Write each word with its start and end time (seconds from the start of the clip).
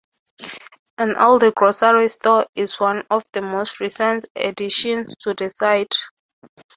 An 0.97 1.09
Aldi 1.09 1.53
grocery 1.53 2.09
store 2.09 2.43
is 2.57 2.79
one 2.79 3.03
of 3.11 3.21
the 3.33 3.41
most 3.43 3.79
recent 3.79 4.27
additions 4.35 5.13
to 5.19 5.35
the 5.35 5.51
site. 5.55 5.93